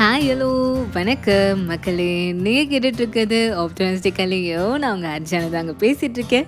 [0.00, 0.48] Hi hello
[0.92, 1.64] வணக்கம்.
[1.66, 6.46] மக்களே நீங்கள் கேட்டுட்ருக்கிறது ஆப்டமிஸ்டிக்கலையோ நான் உங்கள் அர்ஜானை தாங்க பேசிகிட்ருக்கேன்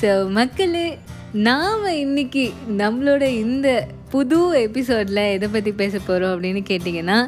[0.00, 0.98] ஸோ மக்களே
[1.46, 2.44] நாம் இன்னைக்கு
[2.78, 3.68] நம்மளோட இந்த
[4.10, 7.18] புது எபிசோடில் எதை பற்றி பேச போகிறோம் அப்படின்னு கேட்டிங்கன்னா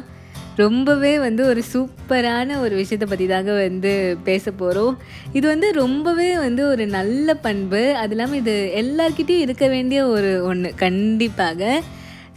[0.55, 3.93] ரொம்பவே வந்து ஒரு சூப்பரான ஒரு விஷயத்தை பற்றி தாங்க வந்து
[4.23, 4.97] பேச போகிறோம்
[5.33, 7.95] இது வந்து ரொம்பவே வந்து ஒரு நல்ல பண்பு.
[7.95, 11.81] அது இல்லாமல் இது எல்லார்கிட்டயும் இருக்க வேண்டிய ஒரு ஒன்று கண்டிப்பாக.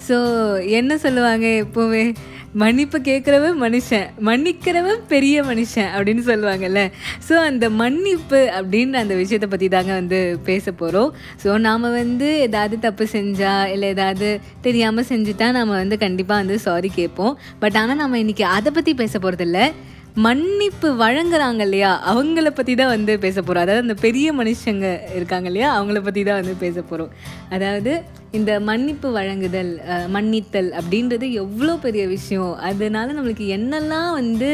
[0.09, 0.16] ஸோ
[0.64, 2.05] என்ன சொல்லுவாங்க எப்போவுமே?
[2.61, 6.81] மன்னிப்பு கேட்குறவன் மனுஷன் மன்னிக்கிறவன் பெரிய மனுஷன் அப்படின்னு சொல்லுவாங்கல்ல.
[7.29, 11.11] ஸோ அந்த மன்னிப்பு அப்படின்ற அந்த விஷயத்தை பற்றி தாங்க வந்து பேச போகிறோம்
[11.45, 14.29] ஸோ நாம் வந்து ஏதாவது தப்பு செஞ்சால் இல்லை ஏதாவது
[14.67, 17.33] தெரியாமல் செஞ்சுட்டா நம்ம வந்து கண்டிப்பாக வந்து சாரி கேட்போம்.
[17.65, 19.61] பட் ஆனால் நம்ம இன்றைக்கி அதை பற்றி பேச போகிறதில்ல
[20.16, 21.90] மன்னிப்பு வழங்குறாங்க இல்லையா?
[22.11, 24.86] அவங்கள பற்றி தான் வந்து பேச போகிறோம் அதாவது அந்த பெரிய மனுஷங்க
[25.18, 25.68] இருக்காங்க இல்லையா?
[25.76, 27.12] அவங்கள பற்றி தான் வந்து பேச போகிறோம்
[27.57, 27.93] அதாவது
[28.38, 29.72] இந்த மன்னிப்பு வழங்குதல்
[30.16, 32.52] மன்னித்தல் அப்படின்றது எவ்வளோ பெரிய விஷயம்.
[32.70, 34.50] அதனால நம்மளுக்கு என்னெல்லாம் வந்து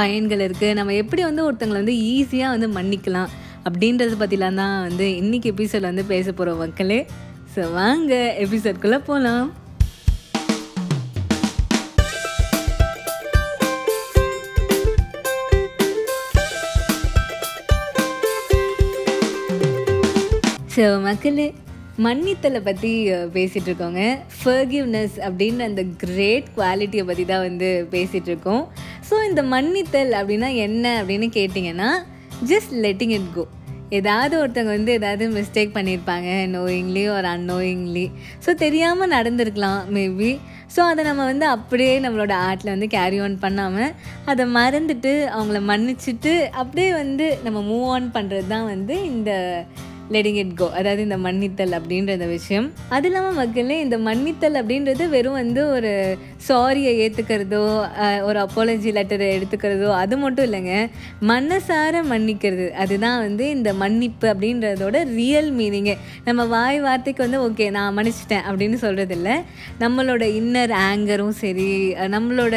[0.00, 3.32] பயன்கள் இருக்குது நம்ம எப்படி வந்து ஒருத்தங்களை வந்து ஈஸியாக வந்து மன்னிக்கலாம்
[3.68, 7.00] அப்படின்றத பற்றிலாம் தான் வந்து இன்றைக்கி எபிசோடில் வந்து பேச போகிறோம் மக்களே.
[7.54, 9.48] ஸோ வாங்க எபிசோட்குள்ளே போகலாம்
[20.78, 21.46] ஸோ மக்களே
[21.98, 22.90] மன்னித்தலை பற்றி
[23.32, 24.02] பேசிகிட்டு இருக்கோங்க
[24.34, 28.62] ஃபர்கிவ்னஸ் அப்படின்ற அந்த கிரேட் குவாலிட்டியை பற்றி தான் வந்து பேசிகிட்டு இருக்கோம்
[29.08, 31.88] ஸோ இந்த மன்னித்தல் அப்படின்னா என்ன அப்படின்னு கேட்டிங்கன்னா
[32.44, 33.44] ஜஸ்ட் லெட்டிங் இட் கோ
[33.92, 38.06] ஏதாவது ஒருத்தவங்க வந்து ஏதாவது மிஸ்டேக் பண்ணியிருப்பாங்க நோயிங்லி ஒரு அன்னோயிங்லி
[38.46, 40.30] ஸோ தெரியாமல் நடந்திருக்கலாம் மேபி
[40.76, 43.92] ஸோ அதை நம்ம வந்து அப்படியே நம்மளோட ஆர்ட்டில் வந்து கேரி ஆன் பண்ணாமல்
[44.26, 49.32] அதை மறந்துட்டு அவங்கள மன்னிச்சிட்டு அப்படியே வந்து நம்ம மூவ் ஆன் பண்ணுறது தான் வந்து இந்த
[50.14, 52.66] லெட்டிங் இட் கோ அதாவது இந்த மன்னித்தல் அப்படின்ற இந்த விஷயம்.
[52.96, 55.92] அது இல்லாமல் மக்களே இந்த மன்னித்தல் அப்படின்றது வெறும் வந்து ஒரு
[56.48, 57.62] சாரியை ஏற்றுக்கிறதோ
[58.28, 60.74] ஒரு அப்பாலஜி லெட்டரை எடுத்துக்கிறதோ அது மட்டும் இல்லைங்க.
[61.32, 62.66] மனசார மன்னிக்கிறது.
[62.84, 68.78] அதுதான் வந்து இந்த மன்னிப்பு அப்படின்றதோட ரியல் மீனிங்கு நம்ம வாய் வார்த்தைக்கு வந்து ஓகே நான் மன்னிச்சிட்டேன் அப்படின்னு
[68.86, 69.30] சொல்கிறதில்ல
[69.80, 71.70] நம்மளோட இன்னர் ஆங்கரும் சரி
[72.14, 72.56] நம்மளோட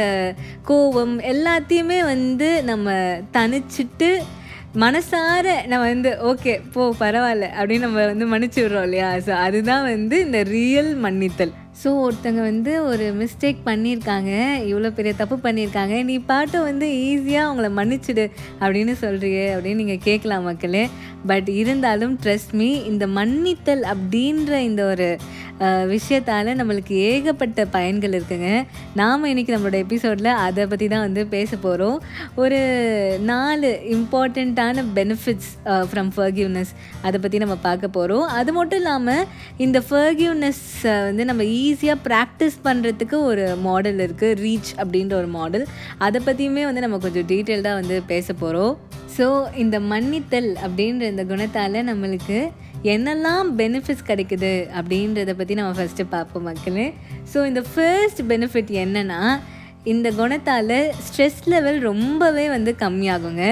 [0.63, 2.87] கோபம் எல்லாத்தையுமே வந்து நம்ம
[3.31, 4.09] தனிச்சிட்டு
[4.75, 9.15] மனசார நம்ம வந்து ஓகே போ பரவாயில்ல அப்படின்னு நம்ம வந்து மன்னிச்சு விடுறோம் இல்லையா?
[9.15, 11.51] ஸோ அதுதான் வந்து இந்த ரியல் மன்னித்தல்.
[11.83, 14.31] ஸோ ஒருத்தங்க வந்து ஒரு மிஸ்டேக் பண்ணியிருக்காங்க
[14.69, 20.43] இவ்வளோ பெரிய தப்பு பண்ணியிருக்காங்க நீ பாட்டை வந்து ஈஸியாக அவங்கள மன்னிச்சிடு அப்படின்னு சொல்கிறியே அப்படின்னு நீங்கள் கேட்கலாம்
[20.43, 20.89] மக்களே.
[21.25, 25.17] பட் இருந்தாலும் ட்ரஸ்ட் மீ இந்த மன்னித்தல் அப்படின்ற இந்த ஒரு
[25.63, 28.65] விஷயத்தால் நம்மளுக்கு ஏகப்பட்ட பயன்கள் இருக்குங்க.
[28.95, 32.01] நாம் இன்றைக்கி நம்மளோட எபிசோடில் அதை பற்றி தான் வந்து பேச போகிறோம்
[32.35, 32.59] ஒரு
[33.23, 36.69] நாலு இம்பார்ட்டண்ட்டான பெனிஃபிட்ஸ் ஃப்ரம் ஃபர்கியூனஸ்
[37.01, 39.25] அதை பற்றி நம்ம பார்க்க போகிறோம் அது மட்டும் இல்லாமல்
[39.57, 45.67] இந்த ஃபர்கியூனஸ்ஸை வந்து நம்ம ஈஸியாக ப்ராக்டிஸ் பண்ணுறதுக்கு ஒரு மாடல் இருக்குது ரீச் அப்படின்ற ஒரு மாடல்
[45.97, 48.77] அதை பற்றியுமே வந்து நம்ம கொஞ்சம் டீட்டெயில்டாக வந்து பேச போகிறோம்
[49.17, 52.39] ஸோ இந்த மன்னித்தல் அப்படின்ற இந்த குணத்தால் நம்மளுக்கு
[52.93, 56.87] என்னெல்லாம் பெனிஃபிட்ஸ் கிடைக்குது அப்படின்றத பற்றி நம்ம ஃபஸ்ட்டு பார்ப்போம் மக்களே.
[57.33, 59.21] ஸோ இந்த ஃபர்ஸ்ட் பெனிஃபிட் என்னென்னா
[59.91, 63.45] இந்த குணத்தால் ஸ்ட்ரெஸ் லெவல் ரொம்பவே வந்து கம்மியாகுங்க.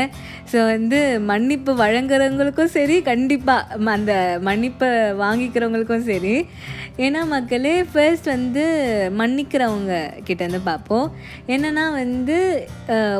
[0.51, 0.99] ஸோ வந்து
[1.29, 4.13] மன்னிப்பு வழங்குறவங்களுக்கும் சரி கண்டிப்பாக அந்த
[4.47, 4.89] மன்னிப்பை
[5.23, 6.35] வாங்கிக்கிறவங்களுக்கும் சரி.
[7.05, 8.63] ஏன்னா மக்களே ஃபர்ஸ்ட் வந்து
[9.19, 9.93] மன்னிக்கிறவங்க
[10.27, 11.07] கிட்டேருந்து பார்ப்போம்.
[11.55, 12.37] என்னென்னா வந்து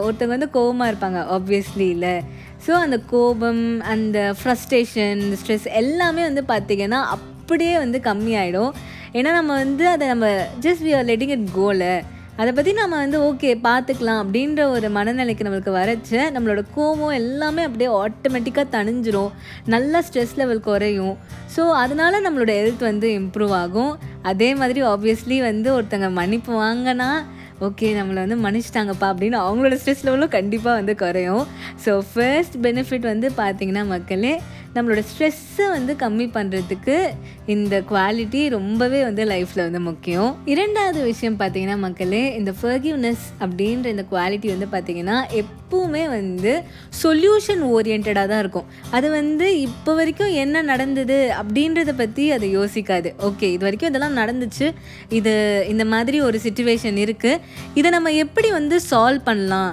[0.06, 2.16] ஒருத்தவங்க வந்து கோவமாக இருப்பாங்க ஆப்வியஸ்லி இல்லை.
[2.66, 8.72] ஸோ அந்த கோபம் அந்த ஃப்ரஸ்ட்ரேஷன் ஸ்ட்ரெஸ் எல்லாமே வந்து பார்த்திங்கன்னா அப்படியே வந்து கம்மியாயிடும்.
[9.18, 10.28] ஏன்னா நம்ம வந்து அதை நம்ம
[10.66, 11.84] just we are letting it கோல
[12.42, 17.90] அதை பற்றி நம்ம வந்து ஓகே பார்த்துக்கலாம் அப்படின்ற ஒரு மனநிலைக்கு நம்மளுக்கு வரச்ச நம்மளோட கோவம் எல்லாமே அப்படியே
[18.04, 19.32] ஆட்டோமேட்டிக்காக தணிஞ்சிரும்.
[19.74, 21.16] நல்லா ஸ்ட்ரெஸ் லெவல் குறையும்.
[21.56, 23.92] ஸோ அதனால நம்மளோட ஹெல்த் வந்து இம்ப்ரூவ் ஆகும்.
[24.32, 27.10] அதே மாதிரி ஆப்வியஸ்லி வந்து ஒருத்தங்க மன்னிப்பு வாங்கினா
[27.68, 31.46] ஓகே நம்மளை வந்து மன்னிச்சிட்டாங்கப்பா அப்படின்னு அவங்களோட ஸ்ட்ரெஸ் லெவலும் கண்டிப்பாக வந்து குறையும்.
[31.86, 34.34] ஸோ ஃபர்ஸ்ட் பெனிஃபிட் வந்து பார்த்திங்கன்னா மக்களே
[34.76, 36.96] நம்மளோட ஸ்ட்ரெஸ்ஸை வந்து கம்மி பண்ணுறதுக்கு
[37.54, 40.32] இந்த குவாலிட்டி ரொம்பவே வந்து லைஃப்பில் வந்து முக்கியம்.
[40.54, 46.54] இரண்டாவது விஷயம் பார்த்தீங்கன்னா மக்களே இந்த ஃபர்கிவ்னஸ் அப்படின்ற இந்த குவாலிட்டி வந்து பார்த்தீங்கன்னா எப்பவுமே வந்து
[47.02, 48.70] சொல்யூஷன் ஓரியன்டாக தான் இருக்கும்.
[48.98, 53.12] அது வந்து இப்போ வரைக்கும் என்ன நடந்தது அப்படின்றத பற்றி அதை யோசிக்காது.
[53.30, 54.70] ஓகே இது வரைக்கும் இதெல்லாம் நடந்துச்சு.
[55.20, 55.36] இது
[55.74, 57.42] இந்த மாதிரி ஒரு சுச்சுவேஷன் இருக்குது
[57.80, 59.72] இதை நம்ம எப்படி வந்து சால்வ் பண்ணலாம்?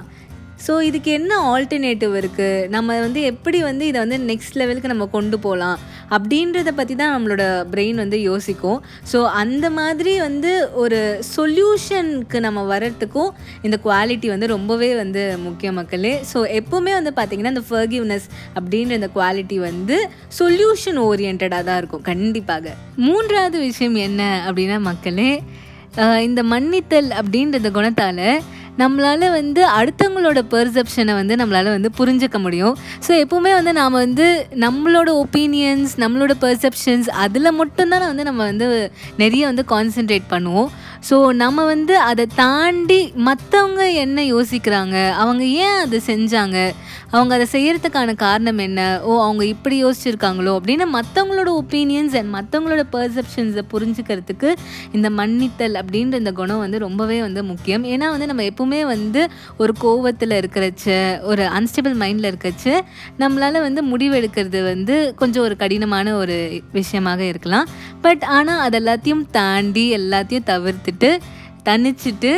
[0.65, 5.37] ஸோ இதுக்கு என்ன ஆல்டர்னேட்டிவ் இருக்குது நம்ம வந்து எப்படி வந்து இதை வந்து நெக்ஸ்ட் லெவலுக்கு நம்ம கொண்டு
[5.45, 5.77] போகலாம்
[6.15, 8.79] அப்படின்றத பற்றி தான் நம்மளோட பிரெயின் வந்து யோசிக்கும்.
[9.11, 10.51] ஸோ அந்த மாதிரி வந்து
[10.83, 10.99] ஒரு
[11.35, 13.31] சொல்யூஷனுக்கு நம்ம வர்றதுக்கும்
[13.67, 16.13] இந்த குவாலிட்டி வந்து ரொம்பவே வந்து முக்கிய மக்களே.
[16.31, 18.27] ஸோ எப்போவுமே வந்து பார்த்திங்கன்னா இந்த ஃபர்கிவ்னஸ்
[18.57, 19.97] அப்படின்ற இந்த குவாலிட்டி வந்து
[20.39, 22.75] சொல்யூஷன் ஓரியன்டாக தான் இருக்கும் கண்டிப்பாக.
[23.07, 25.31] மூன்றாவது விஷயம் என்ன அப்படின்னா மக்களே
[26.27, 28.25] இந்த மன்னித்தல் அப்படின்ற குணத்தால்
[28.81, 32.75] நம்மளால் வந்து அடுத்தவங்களோட பெர்செப்ஷனை வந்து நம்மளால் வந்து புரிஞ்சுக்க முடியும்.
[33.05, 34.27] ஸோ எப்போவுமே வந்து நாம் வந்து
[34.65, 38.67] நம்மளோட ஒப்பீனியன்ஸ் நம்மளோட பெர்செப்ஷன்ஸ் அதில் மட்டும்தான் வந்து நம்ம வந்து
[39.23, 40.69] நிறைய வந்து கான்சென்ட்ரேட் பண்ணுவோம்.
[41.09, 45.11] ஸோ நம்ம வந்து அதை தாண்டி மற்றவங்க என்ன யோசிக்கிறாங்க?
[45.11, 46.71] அவங்க ஏன் அதை செஞ்சாங்க?
[47.11, 49.01] அவங்க அதை செய்கிறதுக்கான காரணம் என்ன?
[49.03, 50.53] ஓ அவங்க இப்படி யோசிச்சிருக்காங்களோ?
[50.57, 54.55] அப்படின்னு மற்றவங்களோட ஒப்பீனியன்ஸ் அண்ட் மற்றவங்களோட பர்செப்ஷன்ஸை புரிஞ்சுக்கிறதுக்கு
[54.91, 57.83] இந்த மன்னித்தல் அப்படின்ற இந்த குணம் வந்து ரொம்பவே வந்து முக்கியம்.
[57.83, 59.27] ஏன்னா வந்து நம்ம எப்பவுமே வந்து
[59.57, 62.79] ஒரு கோவத்தில் இருக்கிறச்ச ஒரு அன்ஸ்டேபிள் மைண்டில் இருக்கச்ச
[63.19, 67.67] நம்மளால் வந்து முடிவெடுக்கிறது வந்து கொஞ்சம் ஒரு கடினமான ஒரு விஷயமாக இருக்கலாம்.
[68.01, 70.96] பட் ஆனால் அது எல்லாத்தையும் தாண்டி எல்லாத்தையும் தவிர்த்துட்டு
[71.67, 72.31] தணிச்சிட்டு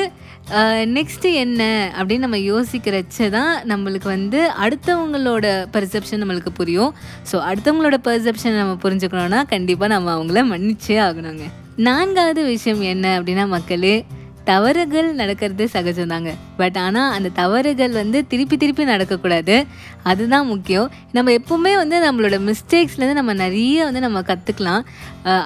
[0.97, 1.61] நெக்ஸ்ட்டு என்ன
[1.97, 6.93] அப்படின்னு நம்ம யோசிக்கிறச்ச தான் நம்மளுக்கு வந்து அடுத்தவங்களோட பெர்செப்ஷன் நம்மளுக்கு புரியும்.
[7.31, 11.45] ஸோ அடுத்தவங்களோட பெர்செப்ஷன் நம்ம புரிஞ்சுக்கணும்னா கண்டிப்பாக நம்ம அவங்கள மன்னிச்சே ஆகணுங்க.
[11.87, 14.05] நான்காவது விஷயம் என்ன அப்படின்னா மக்களே
[14.43, 16.31] தவறுகள் நடக்கிறது சகஜம்தாங்க.
[16.59, 19.55] பட் ஆனால் அந்த தவறுகள் வந்து திருப்பி திருப்பி நடக்கக்கூடாது.
[20.03, 20.87] அதுதான் முக்கியம்.
[21.11, 24.83] நம்ம எப்பவுமே வந்து நம்மளோட மிஸ்டேக்ஸ்லேருந்து நம்ம நிறைய வந்து நம்ம கற்றுக்கலாம்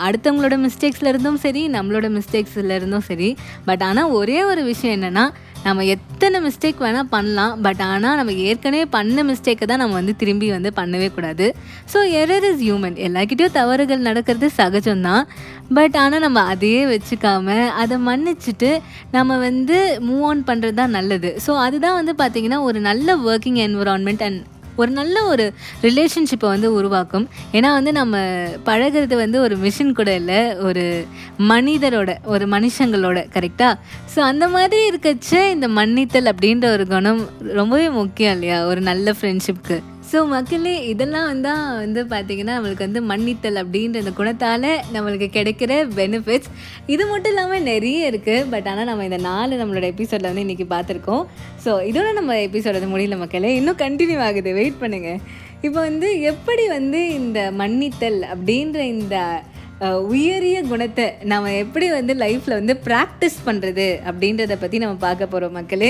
[0.07, 3.29] அடுத்தவங்களோட மிஸ்டேக்ஸில் இருந்தும் சரி நம்மளோட மிஸ்டேக்ஸில் இருந்தும் சரி.
[3.65, 5.25] பட் ஆனால் ஒரே ஒரு விஷயம் என்னென்னா
[5.65, 7.53] நம்ம எத்தனை மிஸ்டேக் வேணால் பண்ணலாம்.
[7.65, 11.47] பட் ஆனால் நம்ம ஏற்கனவே பண்ண மிஸ்டேக்கை தான் நம்ம வந்து திரும்பி வந்து பண்ணவே கூடாது.
[11.93, 15.25] ஸோ எரர் இஸ் ஹியூமன் எல்லாக்கிட்டேயும் தவறுகள் நடக்கிறது சகஜம்தான்.
[15.77, 18.71] பட் ஆனால் நம்ம அதையே வச்சுக்காம அதை மன்னிச்சுட்டு
[19.17, 19.77] நம்ம வந்து
[20.07, 21.31] மூவ் ஆன் பண்ணுறது தான் நல்லது.
[21.45, 24.41] ஸோ அதுதான் வந்து பார்த்திங்கன்னா ஒரு நல்ல ஒர்க்கிங் என்விரான்மெண்ட் அண்ட்
[24.75, 27.29] ஒரு நல்ல ஒரு ரிலேஷன்ஷிப்பை வந்து உருவாக்கும்.
[27.51, 28.17] ஏன்னா வந்து நம்ம
[28.65, 31.05] பழகிறது வந்து ஒரு மிஷின் கூட இல்லை ஒரு
[31.39, 33.73] மனிதரோட ஒரு மனுஷங்களோட கரெக்டாக
[34.15, 38.65] ஸோ அந்த மாதிரி இருக்கச்ச இந்த மன்னித்தல் அப்படின்ற ஒரு குணம் ரொம்பவே முக்கியம் இல்லையா?
[38.65, 39.79] ஒரு நல்ல ஃப்ரெண்ட்ஷிப்க்கு
[40.13, 41.51] ஸோ மக்களே இதெல்லாம் வந்து
[41.83, 46.49] வந்து பார்த்திங்கன்னா நம்மளுக்கு வந்து மன்னித்தல் அப்படின்ற இந்த குணத்தால் நம்மளுக்கு கிடைக்கிற பெனிஃபிட்ஸ்
[46.93, 51.23] இது மட்டும் இல்லாமல் நிறைய இருக்குது பட் ஆனால் நம்ம இந்த நாலு நம்மளோட எபிசோடில் வந்து இன்றைக்கி பார்த்துருக்கோம்
[51.65, 53.51] ஸோ இதோட நம்ம எபிசோட முடியல மக்களே.
[53.59, 54.53] இன்னும் கண்டினியூ ஆகுது.
[54.59, 55.19] வெயிட் பண்ணுங்கள்
[55.65, 59.17] இப்போ வந்து எப்படி வந்து இந்த மன்னித்தல் அப்படின்ற இந்த
[60.13, 65.89] உயரிய குணத்தை நம்ம எப்படி வந்து லைஃப்பில் வந்து ப்ராக்டிஸ் பண்ணுறது அப்படின்றத பற்றி நம்ம பார்க்க போகிறோம் மக்களே.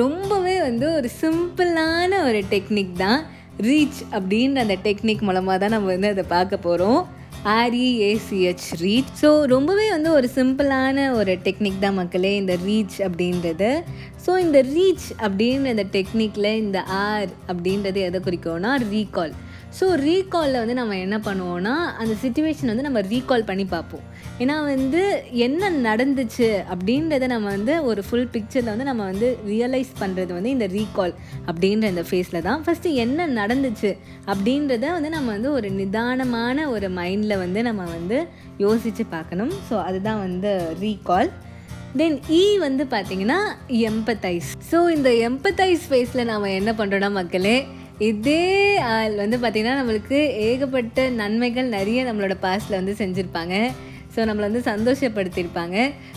[0.00, 3.20] ரொம்பவே வந்து ஒரு சிம்பிளான ஒரு டெக்னிக் தான்.
[3.58, 7.06] ரீச் அப்படின்ற அந்த டெக்னிக் மூலமாக தான் நம்ம வந்து அதை பார்க்க போகிறோம்
[7.44, 13.82] ஆர்இஏசிஹெச் ரீச் ஸோ ரொம்பவே வந்து ஒரு சிம்பிளான ஒரு டெக்னிக் தான் மக்களே இந்த ரீச் அப்படின்றது.
[14.26, 19.32] ஸோ இந்த ரீச் அப்படின்ற இந்த டெக்னிக்கில் இந்த ஆர் அப்படின்றது எதை குறிக்கும்னா ரீகால்
[19.80, 24.04] ஸோ ரீகாலில் வந்து நம்ம என்ன பண்ணுவோம்னா அந்த சுச்சுவேஷன் வந்து நம்ம ரீகால் பண்ணி பார்ப்போம்.
[24.40, 25.00] ஏன்னா வந்து
[25.46, 30.66] என்ன நடந்துச்சு அப்படின்றத நம்ம வந்து ஒரு ஃபுல் பிக்சரில் வந்து நம்ம வந்து ரியலைஸ் பண்ணுறது வந்து இந்த
[30.76, 31.14] ரீகால்
[31.48, 32.62] அப்படின்ற இந்த ஃபேஸில் தான்.
[32.64, 33.90] ஃபஸ்ட்டு என்ன நடந்துச்சு
[34.26, 38.18] அப்படின்றத வந்து நம்ம வந்து ஒரு நிதானமான ஒரு மைண்டில் வந்து நம்ம வந்து
[38.56, 39.52] யோசித்து பார்க்கணும்.
[39.70, 40.52] ஸோ அதுதான் வந்து
[40.82, 41.30] ரீகால்
[42.00, 43.38] தென் இ வந்து பார்த்தீங்கன்னா
[43.92, 47.56] எம்பத்தைஸ் ஸோ இந்த எம்பத்தைஸ் ஃபேஸில் நாம் என்ன பண்ணுறோன்னா மக்களே
[47.98, 48.44] இதே
[48.92, 50.18] ஆள் வந்து பார்த்திங்கன்னா நம்மளுக்கு
[50.48, 53.56] ஏகப்பட்ட நன்மைகள் நிறைய நம்மளோட பாஸ்டில் வந்து செஞ்சுருப்பாங்க.
[54.14, 55.76] ஸோ நம்மளை வந்து சந்தோஷப்படுத்தியிருப்பாங்க.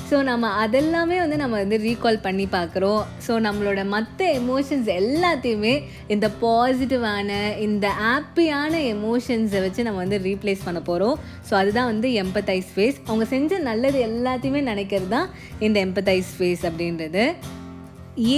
[0.09, 3.01] ஸோ நம்ம அதெல்லாமே வந்து நம்ம வந்து ரீகால் பண்ணி பார்க்குறோம்.
[3.25, 5.74] ஸோ நம்மளோட மற்ற எமோஷன்ஸ் எல்லாத்தையுமே
[6.15, 11.18] இந்த பாசிட்டிவான இந்த ஹாப்பியான எமோஷன்ஸை வச்சு நம்ம வந்து ரீப்ளேஸ் பண்ண போகிறோம்
[11.50, 15.30] ஸோ அதுதான் வந்து எம்பத்தைஸ் ஃபேஸ் அவங்க செஞ்ச நல்லது எல்லாத்தையுமே நினைக்கிறது தான்
[15.68, 17.25] இந்த எம்பத்தைஸ் ஃபேஸ் அப்படின்றது.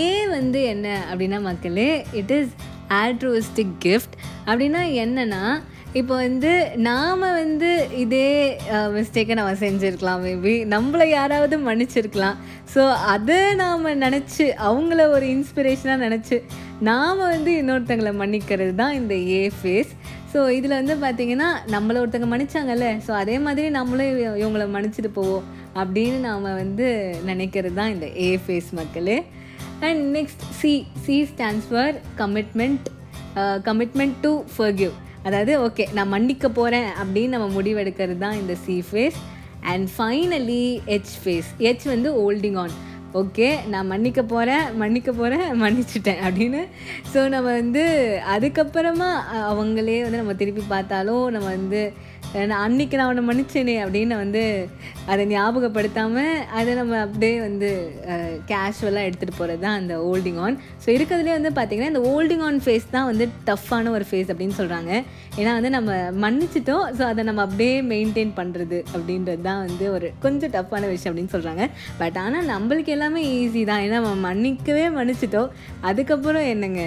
[0.03, 1.89] ஏ வந்து என்ன அப்படின்னா மக்களே
[2.21, 2.53] இட் இஸ்
[3.01, 4.15] ஆல்ட்ரோஸ்டிக் கிஃப்ட்
[4.49, 5.41] அப்படின்னா என்னென்னா
[5.97, 6.51] இப்போ வந்து
[6.85, 8.27] நாம் வந்து இதே
[8.95, 12.37] மிஸ்டேக்கை நம்ம செஞ்சுருக்கலாம் மேபி நம்மளை யாராவது மன்னிச்சிருக்கலாம்.
[12.73, 16.37] ஸோ அதை நாம் நினச்சி அவங்கள ஒரு இன்ஸ்பிரேஷனாக நினச்சி
[16.81, 19.93] நாம் வந்து இன்னொருத்தங்களை மன்னிக்கிறது தான் இந்த ஏ ஃபேஸ்
[20.33, 25.45] ஸோ இதில் வந்து பார்த்திங்கன்னா நம்மளை ஒருத்தங்க மன்னிச்சாங்கல்ல ஸோ அதே மாதிரி நம்மளும் இவ- இவங்கள மன்னிச்சிட்டு போவோம்
[25.75, 26.87] அப்படின்னு நாம் வந்து
[27.25, 29.17] நினைக்கிறது தான் இந்த ஏ ஃபேஸ் மக்களே.
[29.81, 30.73] And next C
[31.03, 32.85] C stands for commitment
[33.65, 34.93] commitment to forgive
[35.23, 39.15] அதாவது ஓகே நான் மன்னிக்க போகிறேன் அப்படின்னு நம்ம முடிவெடுக்கிறது தான் இந்த C phase
[39.61, 42.71] and finally H phase H வந்து ஹோல்டிங் ஆன்
[43.13, 46.67] ஓகே நான் மன்னிக்க போகிறேன் மன்னிக்க போகிறேன் மன்னிச்சிட்டேன் அப்படின்னு.
[47.13, 47.83] ஸோ நம்ம வந்து
[48.37, 51.93] அதுக்கப்புறமா அவங்களே வந்து நம்ம திருப்பி பார்த்தாலும் நம்ம வந்து
[52.35, 54.41] நான் அன்னைக்கு நான் அவனை மன்னிச்சேனே அப்படின்னு வந்து
[55.11, 57.69] அதை ஞாபகப்படுத்தாமல் அதை நம்ம அப்படியே வந்து
[58.49, 62.87] கேஷுவலாக எடுத்துகிட்டு போகிறது தான் அந்த ஹோல்டிங் ஆன் ஸோ இருக்கிறதுலே வந்து பார்த்திங்கன்னா இந்த ஹோல்டிங் ஆன் ஃபேஸ்
[62.95, 64.91] தான் வந்து டஃப்பான ஒரு ஃபேஸ் அப்படின்னு சொல்கிறாங்க
[65.39, 65.91] ஏன்னா வந்து நம்ம
[66.25, 66.85] மன்னிச்சிட்டோம்.
[66.97, 71.65] ஸோ அதை நம்ம அப்படியே மெயின்டைன் பண்ணுறது அப்படின்றது தான் வந்து ஒரு கொஞ்சம் டஃப்பான விஷயம் அப்படின்னு சொல்கிறாங்க
[72.01, 73.83] பட் ஆனால் நம்மளுக்கு எல்லாமே ஈஸி தான்.
[73.87, 75.51] ஏன்னா நம்ம மன்னிக்கவே மன்னிச்சிட்டோம்.
[75.91, 76.83] அதுக்கப்புறம் என்னங்க?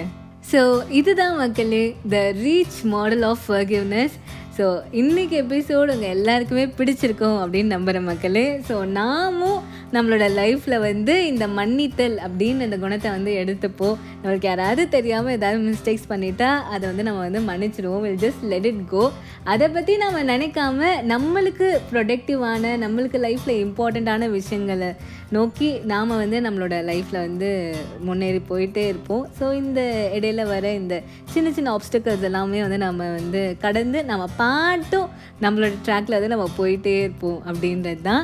[0.51, 0.59] ஸோ
[0.99, 1.81] இதுதான் மக்களே
[2.13, 4.15] the reach model of forgiveness
[4.61, 8.59] so இன்னைக்கு எபிசோடு உங்கள் எல்லாருக்குமே பிடிச்சிருக்கும் அப்படின்னு நம்புகிற மக்களே.
[8.69, 9.61] ஸோ நாமும்
[9.93, 16.09] நம்மளோட லைஃப்பில் வந்து இந்த மன்னித்தல் அப்படின்னு இந்த குணத்தை வந்து எடுத்துப்போம் நம்மளுக்கு யாராவது தெரியாமல் ஏதாவது மிஸ்டேக்ஸ்
[16.09, 19.03] பண்ணிட்டா அதை வந்து நம்ம வந்து மன்னிச்சிடுவோம் we'll just let it go
[19.43, 24.89] அதை பற்றி நம்ம நினைக்காம நம்மளுக்கு ப்ரொடக்டிவான நம்மளுக்கு லைஃப்பில் இம்பார்ட்டண்ட்டான விஷயங்களை
[25.29, 27.49] நோக்கி நாம் வந்து நம்மளோட லைஃப்பில் வந்து
[27.99, 29.25] முன்னேறி போயிட்டே இருப்போம்.
[29.39, 29.81] ஸோ இந்த
[30.15, 30.95] இடையில வர இந்த
[31.33, 35.09] சின்ன சின்ன ஆப்ஸ்டக்கல்ஸ் எல்லாமே வந்து நம்ம வந்து கடந்து நம்ம பாட்டும்
[35.41, 38.23] நம்மளோட ட்ராக்ல வந்து நம்ம போயிட்டே இருப்போம் அப்படின்றது தான்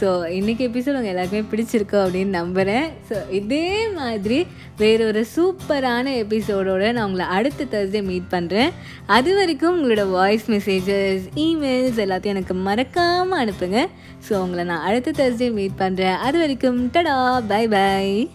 [0.00, 4.46] ஸோ இன்றைக்கி எபிசோட் உங்கள் எல்லாருக்குமே பிடிச்சிருக்கோம் அப்படின்னு நம்புகிறேன் ஸோ இதே மாதிரி
[4.76, 8.70] வேற ஒரு சூப்பரான எபிசோடோடு நான் உங்களை அடுத்த தேர்ஸ்டே மீட் பண்ணுறேன்
[9.06, 13.86] அது வரைக்கும் உங்களோட வாய்ஸ் மெசேஜஸ் இமெயில்ஸ் எல்லாத்தையும் எனக்கு மறக்காமல் அனுப்புங்க.
[14.28, 18.30] ஸோ உங்களை நான் அடுத்த தேர்ஸ்டே மீட் பண்ணுறேன் அது வரைக்கும் டடா பை பை